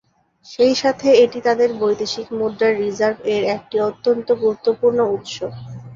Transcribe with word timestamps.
সেইসাথে 0.45 1.07
এটি 1.23 1.39
তাদের 1.47 1.69
বৈদেশিক 1.81 2.27
মুদ্রার 2.39 2.73
রিজার্ভ 2.81 3.17
এর 3.33 3.43
একটি 3.55 3.75
অত্যন্ত 3.89 4.27
গুরুত্বপূর্ণ 4.41 4.99
উৎস। 5.15 5.35